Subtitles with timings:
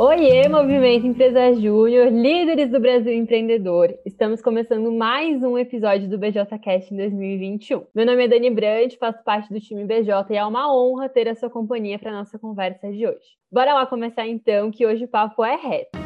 [0.00, 3.92] Oiê, Movimento Empresa Júnior, líderes do Brasil empreendedor.
[4.06, 7.84] Estamos começando mais um episódio do BJCast em 2021.
[7.92, 11.28] Meu nome é Dani Brandt, faço parte do time BJ e é uma honra ter
[11.28, 13.26] a sua companhia para nossa conversa de hoje.
[13.50, 15.98] Bora lá começar então, que hoje o papo é reto.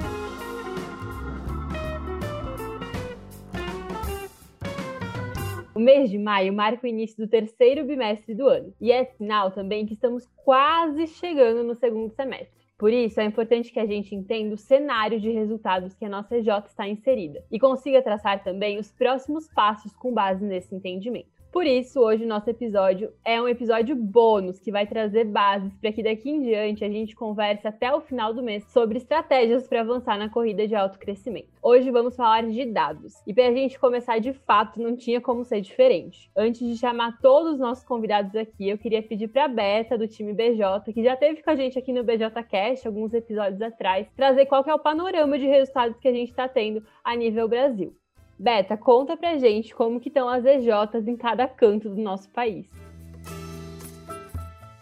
[5.74, 9.50] O mês de maio marca o início do terceiro bimestre do ano e é sinal
[9.50, 12.61] também que estamos quase chegando no segundo semestre.
[12.82, 16.36] Por isso, é importante que a gente entenda o cenário de resultados que a nossa
[16.36, 21.41] EJ está inserida e consiga traçar também os próximos passos com base nesse entendimento.
[21.52, 25.92] Por isso, hoje o nosso episódio é um episódio bônus que vai trazer bases para
[25.92, 29.82] que daqui em diante a gente converse até o final do mês sobre estratégias para
[29.82, 31.50] avançar na corrida de alto crescimento.
[31.62, 33.22] Hoje vamos falar de dados.
[33.26, 36.30] E para a gente começar de fato, não tinha como ser diferente.
[36.34, 40.08] Antes de chamar todos os nossos convidados aqui, eu queria pedir para a Beta do
[40.08, 44.46] time BJ, que já teve com a gente aqui no BJcast alguns episódios atrás, trazer
[44.46, 47.94] qual é o panorama de resultados que a gente está tendo a nível Brasil.
[48.42, 52.66] Beta, conta pra gente como que estão as EJs em cada canto do nosso país.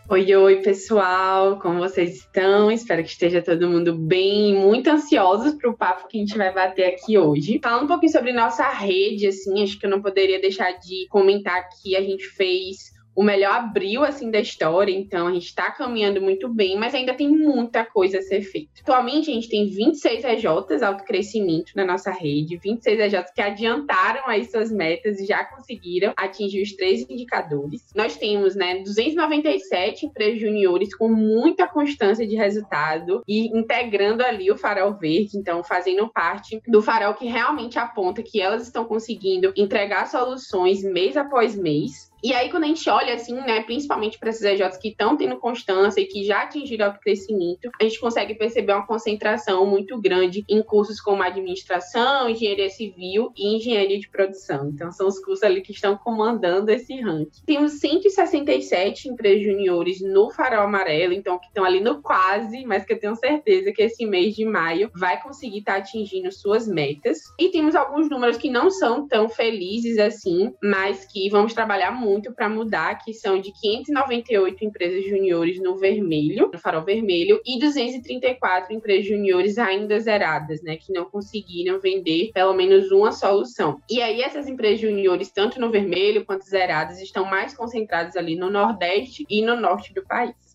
[0.09, 2.73] Oi, oi, pessoal, como vocês estão?
[2.73, 6.51] Espero que esteja todo mundo bem, muito ansiosos para o papo que a gente vai
[6.55, 7.61] bater aqui hoje.
[7.63, 11.69] Falando um pouquinho sobre nossa rede, assim, acho que eu não poderia deixar de comentar
[11.83, 16.23] que a gente fez o melhor abril assim da história, então a gente está caminhando
[16.23, 18.71] muito bem, mas ainda tem muita coisa a ser feita.
[18.81, 24.23] Atualmente a gente tem 26 EJs alto crescimento na nossa rede, 26 EJs que adiantaram
[24.27, 27.85] aí suas metas e já conseguiram atingir os três indicadores.
[27.95, 34.57] Nós temos, né, 297 empresas juniores com muita constância de resultado e integrando ali o
[34.57, 40.07] farol verde, então fazendo parte do farol que realmente aponta que elas estão conseguindo entregar
[40.07, 44.43] soluções mês após mês e aí, quando a gente olha assim, né, principalmente para esses
[44.43, 48.73] EJs que estão tendo constância e que já atingiram alto crescimento, a gente consegue perceber
[48.73, 54.69] uma concentração muito grande em cursos como administração, engenharia civil e engenharia de produção.
[54.69, 57.43] Então, são os cursos ali que estão comandando esse ranking.
[57.47, 62.93] Temos 167 empresas juniores no farol amarelo, então que estão ali no quase, mas que
[62.93, 67.19] eu tenho certeza que esse mês de maio vai conseguir estar tá atingindo suas metas.
[67.39, 72.10] E temos alguns números que não são tão felizes assim, mas que vamos trabalhar muito
[72.11, 77.59] muito para mudar, que são de 598 empresas juniores no vermelho, no farol vermelho, e
[77.59, 83.81] 234 empresas juniores ainda zeradas, né, que não conseguiram vender pelo menos uma solução.
[83.89, 88.51] E aí essas empresas juniores, tanto no vermelho quanto zeradas, estão mais concentradas ali no
[88.51, 90.50] Nordeste e no Norte do país.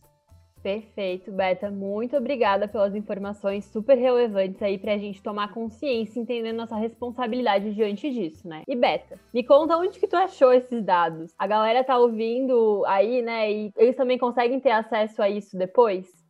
[0.66, 1.70] Perfeito, Beta.
[1.70, 7.76] Muito obrigada pelas informações super relevantes aí pra gente tomar consciência e entender nossa responsabilidade
[7.76, 8.64] diante disso, né?
[8.68, 11.31] E Beta, me conta onde que tu achou esses dados?
[11.38, 13.52] A galera tá ouvindo aí, né?
[13.52, 16.25] E eles também conseguem ter acesso a isso depois?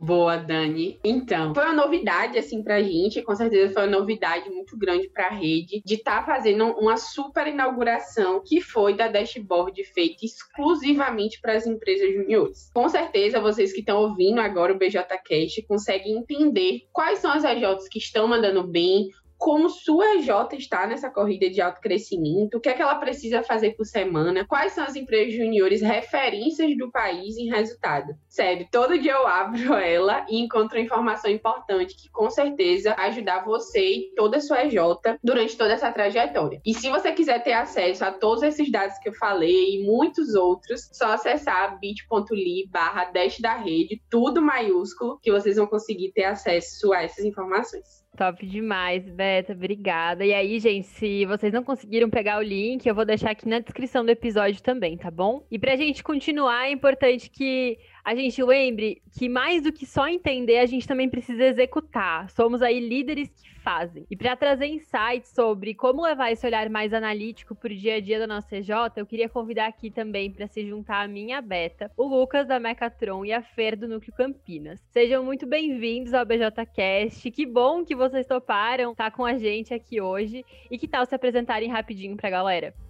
[0.00, 0.98] Boa, Dani.
[1.02, 5.28] Então, foi uma novidade, assim, pra gente, com certeza foi uma novidade muito grande pra
[5.28, 11.54] rede, de estar tá fazendo uma super inauguração que foi da dashboard feita exclusivamente para
[11.54, 12.70] as empresas juniores.
[12.72, 17.88] Com certeza, vocês que estão ouvindo agora o BJCast conseguem entender quais são as AJs
[17.88, 22.68] que estão mandando bem, como sua EJ está nessa corrida de alto crescimento, o que
[22.68, 27.38] é que ela precisa fazer por semana, quais são as empresas juniores referências do país
[27.38, 28.12] em resultado.
[28.28, 33.80] Sério, todo dia eu abro ela e encontro informação importante que com certeza ajudar você
[33.80, 34.76] e toda a sua EJ
[35.22, 36.60] durante toda essa trajetória.
[36.66, 40.34] E se você quiser ter acesso a todos esses dados que eu falei e muitos
[40.34, 46.92] outros, só acessar bit.ly barra da rede, tudo maiúsculo, que vocês vão conseguir ter acesso
[46.92, 48.07] a essas informações.
[48.18, 50.26] Top demais, Beta, obrigada.
[50.26, 53.60] E aí, gente, se vocês não conseguiram pegar o link, eu vou deixar aqui na
[53.60, 55.46] descrição do episódio também, tá bom?
[55.48, 60.08] E pra gente continuar, é importante que a gente lembre que mais do que só
[60.08, 62.30] entender, a gente também precisa executar.
[62.30, 64.06] Somos aí líderes que fazem.
[64.10, 68.00] E para trazer insights sobre como levar esse olhar mais analítico para o dia a
[68.00, 71.90] dia da nossa CJ, eu queria convidar aqui também para se juntar a minha beta,
[71.98, 74.80] o Lucas da Mecatron e a Fer do Núcleo Campinas.
[74.90, 77.30] Sejam muito bem-vindos ao BJCast.
[77.30, 80.46] Que bom que vocês toparam estar com a gente aqui hoje.
[80.70, 82.87] E que tal se apresentarem rapidinho para a galera?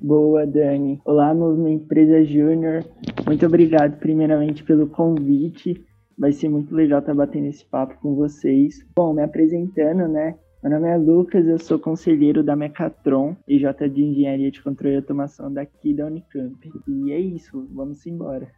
[0.00, 1.00] Boa, Dani.
[1.04, 2.84] Olá, Movimento Empresa Júnior.
[3.26, 5.84] Muito obrigado, primeiramente, pelo convite.
[6.16, 8.78] Vai ser muito legal estar batendo esse papo com vocês.
[8.94, 10.36] Bom, me apresentando, né?
[10.62, 14.98] Meu nome é Lucas, eu sou conselheiro da Mecatron, EJ de Engenharia de Controle e
[14.98, 16.70] Automação daqui da Unicamp.
[16.86, 18.48] E é isso, vamos embora.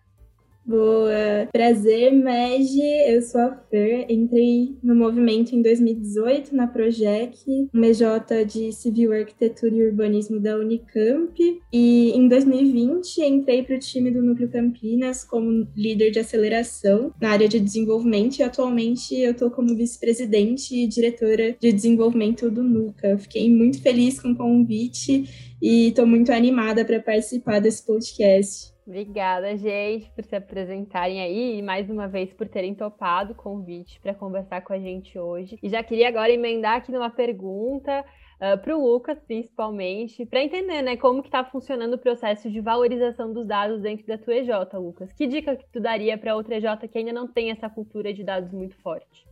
[0.70, 2.80] Boa, prazer, Megi.
[3.08, 4.06] Eu sou a Fer.
[4.08, 7.36] Entrei no movimento em 2018 na Projec,
[7.72, 11.34] MJ de Civil Arquitetura e Urbanismo da Unicamp.
[11.72, 17.30] E em 2020 entrei para o time do Núcleo Campinas como líder de aceleração na
[17.30, 23.18] área de desenvolvimento e atualmente eu estou como vice-presidente e diretora de desenvolvimento do NUCA.
[23.18, 28.72] Fiquei muito feliz com o convite e estou muito animada para participar desse podcast.
[28.86, 34.00] Obrigada, gente, por se apresentarem aí e mais uma vez por terem topado o convite
[34.00, 35.56] para conversar com a gente hoje.
[35.62, 38.04] E já queria agora emendar aqui numa pergunta uh,
[38.40, 42.60] ah, para o Lucas, principalmente, para entender, né, como que está funcionando o processo de
[42.60, 45.12] valorização dos dados dentro da tua EJ, Lucas.
[45.12, 48.24] Que dica que tu daria para outra EJ que ainda não tem essa cultura de
[48.24, 49.29] dados muito forte?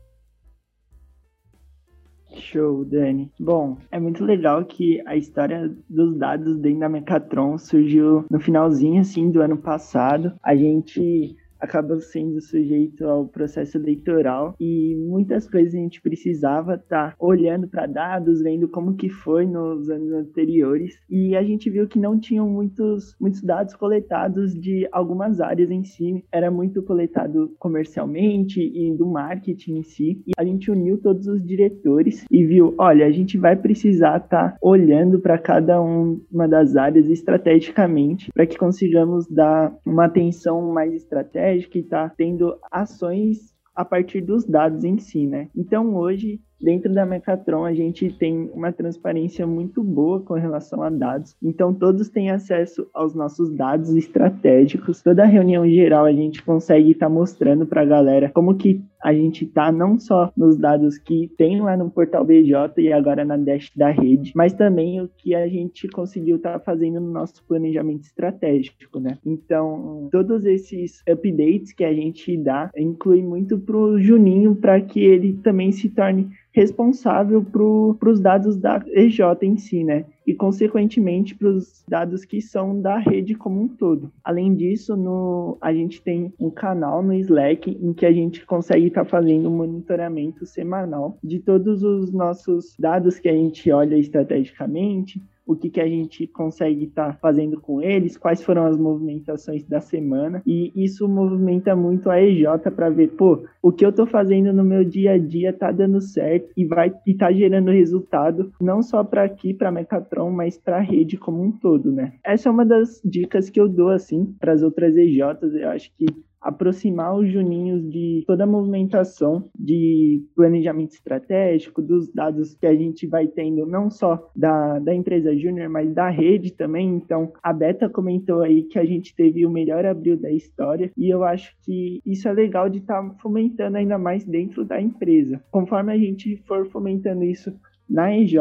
[2.35, 3.31] Show, Dani.
[3.39, 9.01] Bom, é muito legal que a história dos dados dentro da Mecatron surgiu no finalzinho
[9.01, 10.33] assim do ano passado.
[10.43, 17.11] A gente acaba sendo sujeito ao processo eleitoral e muitas coisas a gente precisava estar
[17.11, 20.99] tá olhando para dados, vendo como que foi nos anos anteriores.
[21.09, 25.85] E a gente viu que não tinham muitos, muitos dados coletados de algumas áreas em
[25.85, 30.23] si, era muito coletado comercialmente e do marketing em si.
[30.27, 34.53] E a gente uniu todos os diretores e viu, olha, a gente vai precisar estar
[34.53, 40.73] tá olhando para cada um, uma das áreas estrategicamente para que consigamos dar uma atenção
[40.73, 45.49] mais estratégica estratégica e está tendo ações a partir dos dados em si, né?
[45.55, 50.91] Então hoje Dentro da Mecatron, a gente tem uma transparência muito boa com relação a
[50.91, 51.37] dados.
[51.41, 55.01] Então, todos têm acesso aos nossos dados estratégicos.
[55.01, 59.13] Toda reunião geral, a gente consegue estar tá mostrando para a galera como que a
[59.13, 63.37] gente tá não só nos dados que tem lá no portal BJ e agora na
[63.37, 67.45] Dash da rede, mas também o que a gente conseguiu estar tá fazendo no nosso
[67.45, 69.19] planejamento estratégico, né?
[69.25, 75.35] Então, todos esses updates que a gente dá inclui muito pro Juninho para que ele
[75.43, 80.05] também se torne responsável para os dados da EJ em si, né?
[80.29, 84.13] E, consequentemente, para os dados que são da rede como um todo.
[84.23, 88.89] Além disso, no, a gente tem um canal no Slack em que a gente consegue
[88.89, 93.97] estar tá fazendo um monitoramento semanal de todos os nossos dados que a gente olha
[93.97, 98.77] estrategicamente, o que, que a gente consegue estar tá fazendo com eles, quais foram as
[98.77, 102.45] movimentações da semana, e isso movimenta muito a EJ
[102.77, 106.03] para ver, pô, o que eu estou fazendo no meu dia a dia está dando
[106.03, 110.77] certo e vai e tá gerando resultado não só para aqui, para Mecatron, mas para
[110.77, 112.13] a rede como um todo, né?
[112.23, 115.91] Essa é uma das dicas que eu dou assim para as outras EJs, eu acho
[115.97, 116.07] que
[116.41, 123.07] aproximar os juninhos de toda a movimentação de planejamento estratégico, dos dados que a gente
[123.07, 126.89] vai tendo, não só da, da empresa júnior, mas da rede também.
[126.89, 131.09] Então, a Beta comentou aí que a gente teve o melhor abril da história e
[131.09, 135.43] eu acho que isso é legal de estar tá fomentando ainda mais dentro da empresa.
[135.51, 137.53] Conforme a gente for fomentando isso
[137.89, 138.37] na EJ,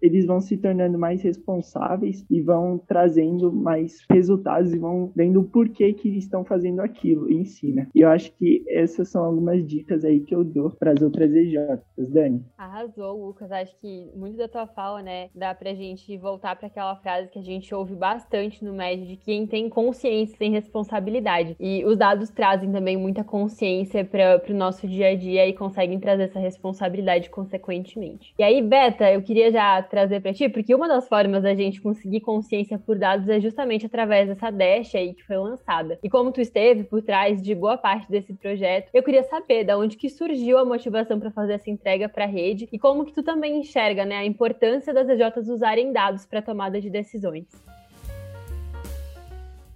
[0.00, 5.44] eles vão se tornando mais responsáveis e vão trazendo mais resultados e vão vendo o
[5.44, 7.88] porquê que estão fazendo aquilo em si, né?
[7.94, 11.32] E eu acho que essas são algumas dicas aí que eu dou para as outras
[11.34, 12.44] EJs, Dani.
[12.56, 13.50] Arrasou, Lucas.
[13.50, 17.38] Acho que muito da tua fala, né, dá pra gente voltar para aquela frase que
[17.38, 21.56] a gente ouve bastante no médio de quem tem consciência tem responsabilidade.
[21.58, 25.98] E os dados trazem também muita consciência para o nosso dia a dia e conseguem
[25.98, 28.34] trazer essa responsabilidade consequentemente.
[28.38, 31.54] E aí, Beth, Beta, eu queria já trazer para ti, porque uma das formas da
[31.54, 35.98] gente conseguir consciência por dados é justamente através dessa Dash aí que foi lançada.
[36.02, 39.78] E como tu esteve por trás de boa parte desse projeto, eu queria saber da
[39.78, 43.14] onde que surgiu a motivação para fazer essa entrega para a rede e como que
[43.14, 47.46] tu também enxerga, né, a importância das EJs usarem dados para tomada de decisões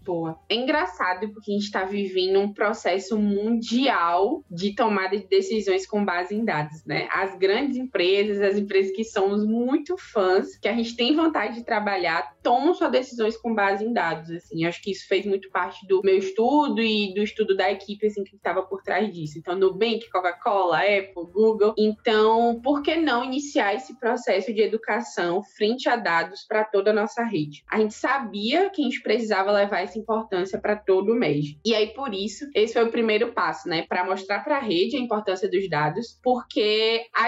[0.09, 0.41] boa.
[0.49, 6.03] É engraçado porque a gente está vivendo um processo mundial de tomada de decisões com
[6.03, 7.07] base em dados, né?
[7.13, 11.65] As grandes empresas, as empresas que somos muito fãs, que a gente tem vontade de
[11.65, 14.65] trabalhar, tomam suas decisões com base em dados, assim.
[14.65, 18.25] Acho que isso fez muito parte do meu estudo e do estudo da equipe, assim,
[18.25, 19.39] que estava por trás disso.
[19.39, 21.75] Então, Nubank, Coca-Cola, Apple, Google.
[21.77, 26.95] Então, por que não iniciar esse processo de educação frente a dados para toda a
[26.95, 27.63] nossa rede?
[27.71, 31.57] A gente sabia que a gente precisava levar esse importância para todo mês.
[31.65, 33.85] E aí, por isso, esse foi o primeiro passo, né?
[33.89, 37.27] Para mostrar para a rede a importância dos dados, porque a,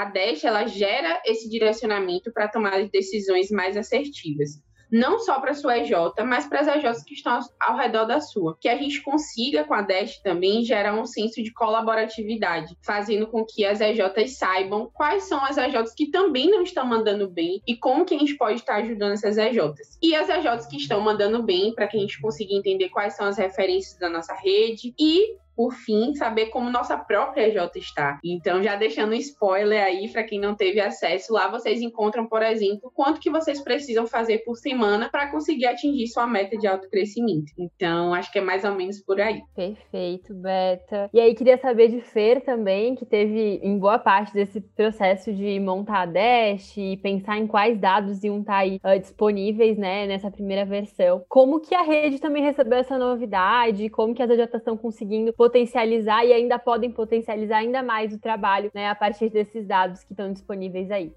[0.00, 4.65] a Dash ela gera esse direcionamento para tomar decisões mais assertivas.
[4.90, 5.92] Não só para sua EJ,
[6.24, 8.56] mas para as EJs que estão ao redor da sua.
[8.60, 13.44] Que a gente consiga com a Dash também gerar um senso de colaboratividade, fazendo com
[13.44, 17.76] que as EJs saibam quais são as EJs que também não estão mandando bem e
[17.76, 19.98] como que a gente pode estar ajudando essas EJs.
[20.02, 23.26] E as EJs que estão mandando bem, para que a gente consiga entender quais são
[23.26, 28.20] as referências da nossa rede e por fim, saber como nossa própria EJ está.
[28.22, 32.42] Então, já deixando um spoiler aí para quem não teve acesso, lá vocês encontram, por
[32.42, 37.52] exemplo, quanto que vocês precisam fazer por semana para conseguir atingir sua meta de autocrescimento.
[37.58, 39.40] Então, acho que é mais ou menos por aí.
[39.54, 41.08] Perfeito, Beta.
[41.12, 45.58] E aí, queria saber de Fer também, que teve em boa parte desse processo de
[45.58, 50.06] montar a Dash e pensar em quais dados iam estar tá aí uh, disponíveis, né,
[50.06, 51.24] nessa primeira versão.
[51.28, 53.88] Como que a rede também recebeu essa novidade?
[53.88, 58.68] Como que as EJs estão conseguindo potencializar e ainda podem potencializar ainda mais o trabalho,
[58.74, 61.12] né, a partir desses dados que estão disponíveis aí.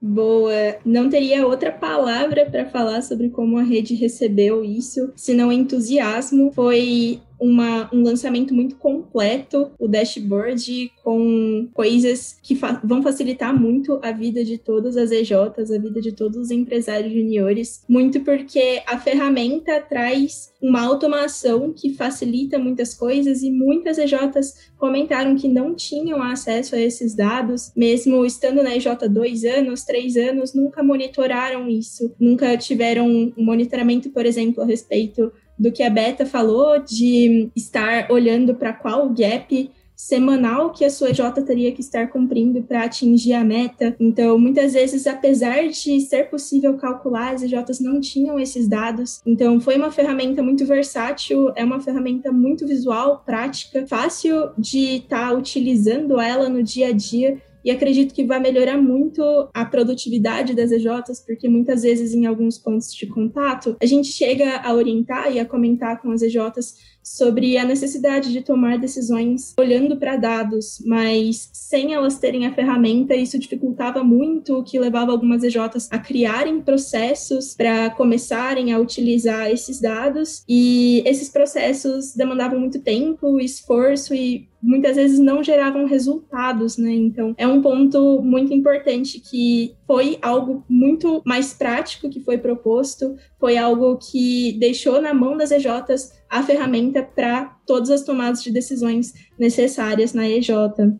[0.00, 0.76] Boa.
[0.84, 6.52] Não teria outra palavra para falar sobre como a rede recebeu isso, senão entusiasmo.
[6.52, 14.00] Foi uma, um lançamento muito completo, o dashboard, com coisas que fa vão facilitar muito
[14.02, 18.82] a vida de todas as EJs, a vida de todos os empresários juniores, muito porque
[18.86, 25.74] a ferramenta traz uma automação que facilita muitas coisas e muitas EJs comentaram que não
[25.74, 31.68] tinham acesso a esses dados, mesmo estando na EJ dois anos, três anos, nunca monitoraram
[31.68, 37.48] isso, nunca tiveram um monitoramento, por exemplo, a respeito do que a Beta falou, de
[37.54, 42.84] estar olhando para qual gap semanal que a sua J teria que estar cumprindo para
[42.84, 43.94] atingir a meta.
[43.98, 49.20] Então, muitas vezes, apesar de ser possível calcular, as EJs não tinham esses dados.
[49.24, 55.30] Então, foi uma ferramenta muito versátil, é uma ferramenta muito visual, prática, fácil de estar
[55.30, 59.22] tá utilizando ela no dia a dia e acredito que vai melhorar muito
[59.54, 64.58] a produtividade das EJs, porque muitas vezes em alguns pontos de contato, a gente chega
[64.58, 69.96] a orientar e a comentar com as EJs sobre a necessidade de tomar decisões olhando
[69.96, 75.44] para dados, mas sem elas terem a ferramenta, isso dificultava muito, o que levava algumas
[75.44, 82.80] EJs a criarem processos para começarem a utilizar esses dados, e esses processos demandavam muito
[82.80, 86.90] tempo, esforço e muitas vezes não geravam resultados, né?
[86.90, 93.14] Então, é um ponto muito importante que foi algo muito mais prático que foi proposto,
[93.38, 98.50] foi algo que deixou na mão das EJs a ferramenta para todas as tomadas de
[98.50, 100.50] decisões necessárias na EJ.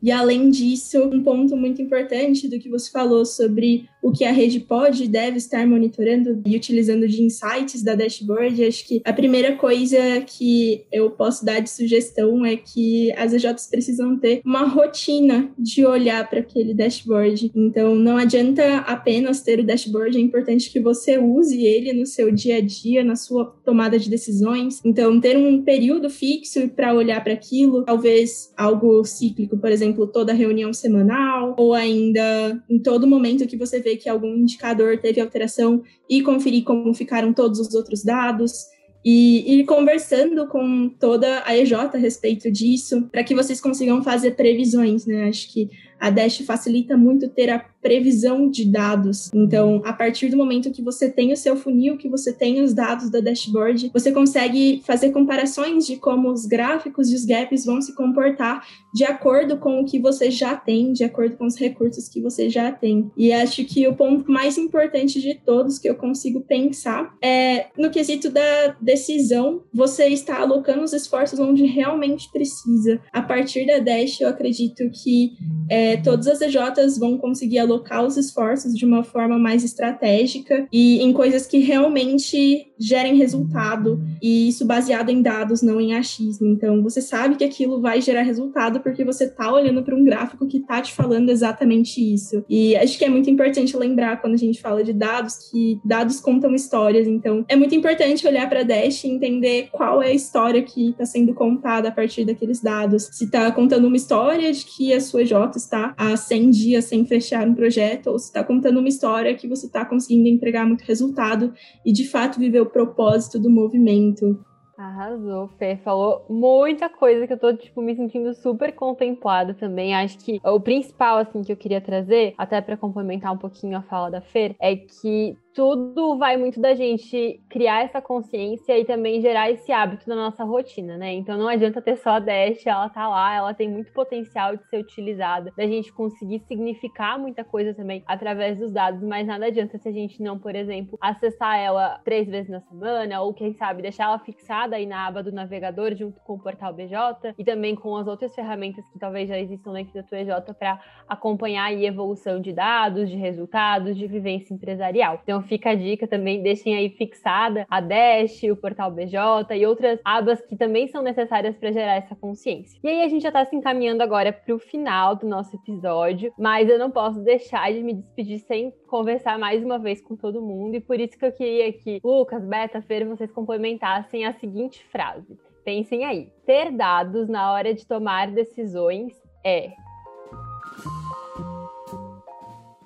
[0.02, 4.32] E além disso, um ponto muito importante do que você falou sobre o que a
[4.32, 9.12] rede pode e deve estar monitorando e utilizando de insights da dashboard, acho que a
[9.12, 14.64] primeira coisa que eu posso dar de sugestão é que as EJs precisam ter uma
[14.64, 17.50] rotina de olhar para aquele dashboard.
[17.54, 22.30] Então, não adianta apenas ter o dashboard, é importante que você use ele no seu
[22.30, 24.82] dia a dia, na sua tomada de decisões.
[24.84, 30.32] Então, ter um período fixo para olhar para aquilo, talvez algo cíclico, por exemplo, toda
[30.32, 35.82] reunião semanal, ou ainda em todo momento que você vê que algum indicador teve alteração
[36.08, 38.66] e conferir como ficaram todos os outros dados
[39.04, 44.30] e ir conversando com toda a EJ a respeito disso, para que vocês consigam fazer
[44.30, 45.28] previsões, né?
[45.28, 49.30] Acho que a Dash facilita muito ter a previsão de dados.
[49.34, 52.72] Então, a partir do momento que você tem o seu funil, que você tem os
[52.72, 57.82] dados da dashboard, você consegue fazer comparações de como os gráficos e os gaps vão
[57.82, 62.08] se comportar de acordo com o que você já tem, de acordo com os recursos
[62.08, 63.10] que você já tem.
[63.18, 67.90] E acho que o ponto mais importante de todos que eu consigo pensar é no
[67.90, 72.98] quesito da decisão, você está alocando os esforços onde realmente precisa.
[73.12, 75.32] A partir da Dash, eu acredito que
[75.68, 81.02] é, todas as EJs vão conseguir alocar os esforços de uma forma mais estratégica e
[81.02, 86.46] em coisas que realmente gerem resultado, e isso baseado em dados, não em achismo.
[86.46, 90.46] Então, você sabe que aquilo vai gerar resultado porque você está olhando para um gráfico
[90.46, 92.44] que está te falando exatamente isso.
[92.48, 96.20] E acho que é muito importante lembrar quando a gente fala de dados que dados
[96.20, 97.06] contam histórias.
[97.06, 101.04] Então, é muito importante olhar para Dash e entender qual é a história que está
[101.04, 103.08] sendo contada a partir daqueles dados.
[103.12, 107.04] Se está contando uma história de que a sua J está há 100 dias sem
[107.04, 110.82] fechar um projeto, ou se está contando uma história que você está conseguindo entregar muito
[110.82, 111.52] resultado
[111.84, 114.38] e de fato viver o propósito do movimento.
[114.76, 115.76] Arrasou, Fê.
[115.76, 119.94] Falou muita coisa que eu tô, tipo, me sentindo super contemplada também.
[119.94, 123.82] Acho que o principal, assim, que eu queria trazer, até para complementar um pouquinho a
[123.82, 129.20] fala da Fer, é que tudo vai muito da gente criar essa consciência e também
[129.20, 131.12] gerar esse hábito na nossa rotina, né?
[131.12, 134.68] Então não adianta ter só a Dash, ela tá lá, ela tem muito potencial de
[134.68, 139.78] ser utilizada, da gente conseguir significar muita coisa também através dos dados, mas nada adianta
[139.78, 143.80] se a gente não, por exemplo, acessar ela três vezes na semana, ou quem sabe
[143.80, 147.76] deixar ela fixada aí na aba do navegador junto com o portal BJ e também
[147.76, 151.72] com as outras ferramentas que talvez já existam dentro da tua EJ para acompanhar a
[151.72, 155.20] evolução de dados, de resultados, de vivência empresarial.
[155.22, 160.00] Então fica a dica também, deixem aí fixada a Dash, o portal BJ e outras
[160.04, 162.78] abas que também são necessárias para gerar essa consciência.
[162.82, 166.32] E aí a gente já está se encaminhando agora para o final do nosso episódio,
[166.38, 170.42] mas eu não posso deixar de me despedir sem conversar mais uma vez com todo
[170.42, 174.84] mundo e por isso que eu queria que Lucas, Beta, Fer, vocês complementassem a seguinte
[174.86, 175.38] frase.
[175.64, 176.28] Pensem aí.
[176.44, 179.72] Ter dados na hora de tomar decisões é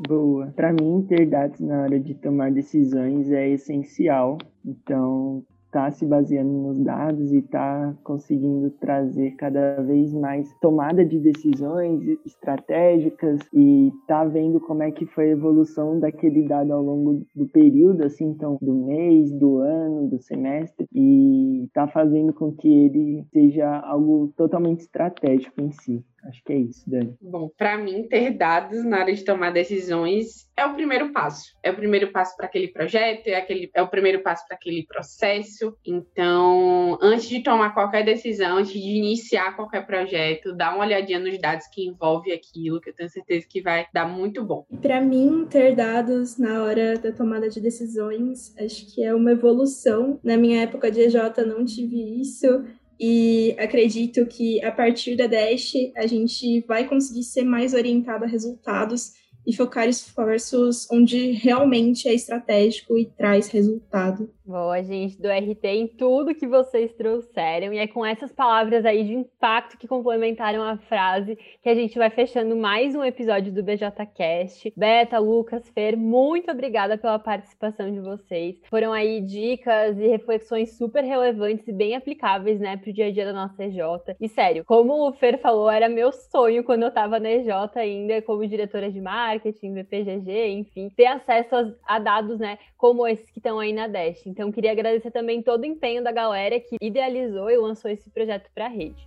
[0.07, 0.53] Boa.
[0.55, 4.39] Para mim, ter dados na hora de tomar decisões é essencial.
[4.65, 11.19] Então, tá se baseando nos dados e tá conseguindo trazer cada vez mais tomada de
[11.19, 17.23] decisões estratégicas e tá vendo como é que foi a evolução daquele dado ao longo
[17.35, 22.69] do período, assim, então, do mês, do ano, do semestre e tá fazendo com que
[22.69, 26.05] ele seja algo totalmente estratégico em si.
[26.25, 27.17] Acho que é isso, Dani.
[27.21, 31.57] Bom, para mim, ter dados na hora de tomar decisões é o primeiro passo.
[31.63, 34.85] É o primeiro passo para aquele projeto, é, aquele, é o primeiro passo para aquele
[34.85, 35.77] processo.
[35.87, 41.39] Então, antes de tomar qualquer decisão, antes de iniciar qualquer projeto, dá uma olhadinha nos
[41.39, 44.67] dados que envolve aquilo, que eu tenho certeza que vai dar muito bom.
[44.83, 50.19] Para mim, ter dados na hora da tomada de decisões, acho que é uma evolução.
[50.25, 52.65] Na minha época de EJ, não tive isso.
[53.01, 58.29] E acredito que a partir da Dash a gente vai conseguir ser mais orientado a
[58.29, 59.13] resultados
[59.47, 64.31] e focar esforços onde realmente é estratégico e traz resultado.
[64.49, 67.71] Boa, gente, do RT em tudo que vocês trouxeram.
[67.71, 71.99] E é com essas palavras aí de impacto que complementaram a frase que a gente
[71.99, 74.73] vai fechando mais um episódio do BJCast.
[74.75, 78.57] Beta, Lucas, Fer, muito obrigada pela participação de vocês.
[78.71, 83.27] Foram aí dicas e reflexões super relevantes e bem aplicáveis, né, pro dia a dia
[83.27, 83.77] da nossa EJ.
[84.19, 88.23] E sério, como o Fer falou, era meu sonho quando eu tava na EJ ainda,
[88.23, 93.59] como diretora de marketing VPGG, enfim, ter acesso a, dados, né, como esses que estão
[93.59, 94.25] aí na Dash.
[94.39, 98.49] Então, queria agradecer também todo o empenho da galera que idealizou e lançou esse projeto
[98.55, 99.05] para a rede.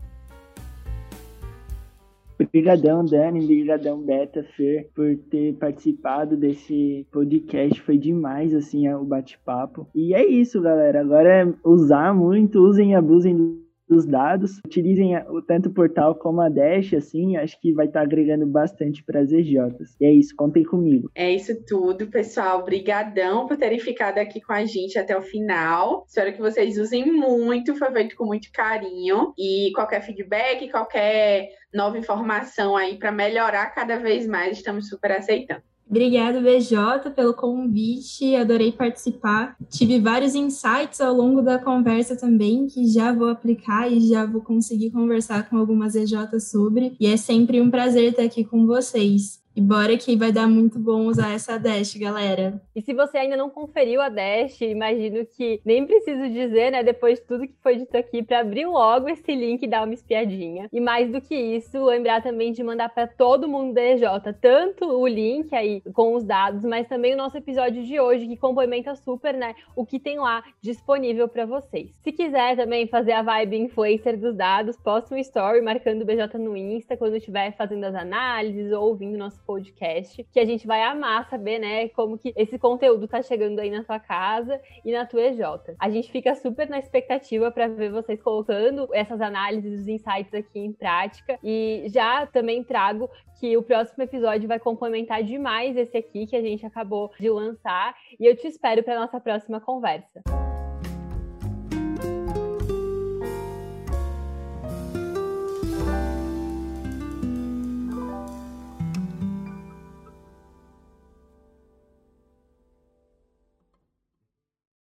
[2.37, 7.79] Obrigadão, Dani, obrigadão, Beta, Fer, por ter participado desse podcast.
[7.79, 9.87] Foi demais, assim, o bate-papo.
[9.95, 10.99] E é isso, galera.
[10.99, 13.60] Agora é usar muito, usem e abusem
[13.91, 15.11] dos dados, utilizem
[15.45, 19.19] tanto o portal como a Dash, assim, acho que vai estar tá agregando bastante para
[19.19, 19.97] as EJs.
[19.99, 21.11] E é isso, contem comigo.
[21.13, 22.59] É isso tudo, pessoal.
[22.59, 26.05] Obrigadão por terem ficado aqui com a gente até o final.
[26.07, 29.33] Espero que vocês usem muito, foi feito com muito carinho.
[29.37, 35.70] E qualquer feedback, qualquer nova informação aí para melhorar cada vez mais, estamos super aceitando.
[35.91, 38.33] Obrigada, BJ, pelo convite.
[38.33, 39.57] Adorei participar.
[39.69, 44.41] Tive vários insights ao longo da conversa também, que já vou aplicar e já vou
[44.41, 46.95] conseguir conversar com algumas EJs sobre.
[46.97, 49.40] E é sempre um prazer estar aqui com vocês.
[49.61, 52.59] E bora que vai dar muito bom usar essa Dash, galera.
[52.75, 57.19] E se você ainda não conferiu a Dash, imagino que nem preciso dizer, né, depois
[57.19, 60.67] de tudo que foi dito aqui, para abrir logo esse link e dar uma espiadinha.
[60.73, 64.01] E mais do que isso, lembrar também de mandar para todo mundo da EJ,
[64.41, 68.37] tanto o link aí com os dados, mas também o nosso episódio de hoje, que
[68.37, 71.91] complementa super, né, o que tem lá disponível para vocês.
[72.01, 76.35] Se quiser também fazer a vibe influencer dos dados, posta um story marcando o BJ
[76.39, 80.81] no Insta quando estiver fazendo as análises ou ouvindo nosso podcast, que a gente vai
[80.81, 85.05] amar saber, né, como que esse conteúdo tá chegando aí na sua casa e na
[85.05, 85.41] tua EJ.
[85.79, 90.59] A gente fica super na expectativa para ver vocês colocando essas análises, os insights aqui
[90.59, 93.09] em prática e já também trago
[93.39, 97.93] que o próximo episódio vai complementar demais esse aqui que a gente acabou de lançar
[98.19, 100.21] e eu te espero para nossa próxima conversa.